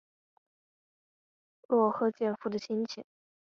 [1.67, 3.05] 落合建夫的亲戚。